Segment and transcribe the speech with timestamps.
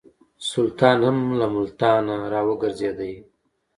[0.49, 3.13] سلطان هم له ملتانه را وګرځېدی.